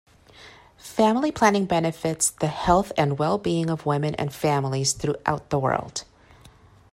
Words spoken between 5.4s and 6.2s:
the world.